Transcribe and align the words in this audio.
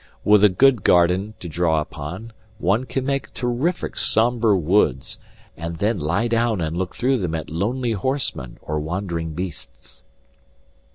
With 0.23 0.43
a 0.43 0.49
good 0.49 0.83
garden 0.83 1.35
to 1.41 1.47
draw 1.47 1.79
upon 1.79 2.33
one 2.57 2.85
can 2.85 3.05
make 3.05 3.31
terrific 3.35 3.95
sombre 3.97 4.57
woods, 4.57 5.19
and 5.55 5.75
then 5.77 5.99
lie 5.99 6.27
down 6.27 6.59
and 6.59 6.75
look 6.75 6.95
through 6.95 7.19
them 7.19 7.35
at 7.35 7.51
lonely 7.51 7.91
horsemen 7.91 8.57
or 8.63 8.79
wandering 8.79 9.35
beasts. 9.35 10.03